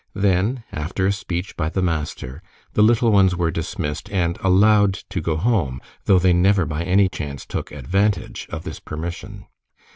Then 0.15 0.63
after 0.71 1.05
a 1.05 1.11
speech 1.11 1.55
by 1.55 1.69
the 1.69 1.83
master 1.83 2.41
the 2.73 2.81
little 2.81 3.11
ones 3.11 3.35
were 3.35 3.51
dismissed 3.51 4.09
and 4.09 4.35
allowed 4.41 4.95
to 4.95 5.21
go 5.21 5.37
home 5.37 5.79
though 6.05 6.17
they 6.17 6.33
never 6.33 6.65
by 6.65 6.81
any 6.83 7.07
chance 7.07 7.45
took 7.45 7.71
advantage 7.71 8.47
of 8.49 8.63
this 8.63 8.79
permission. 8.79 9.45